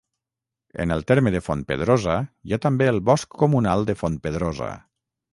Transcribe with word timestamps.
En 0.83 0.93
el 0.93 1.03
terme 1.09 1.31
de 1.33 1.41
Fontpedrosa 1.47 2.15
hi 2.49 2.55
ha 2.57 2.59
també 2.63 2.87
el 2.93 2.97
Bosc 3.09 3.35
Comunal 3.43 3.85
de 3.91 3.97
Fontpedrosa. 4.01 4.71